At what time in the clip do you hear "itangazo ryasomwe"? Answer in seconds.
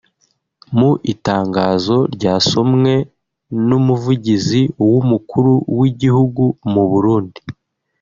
1.13-2.93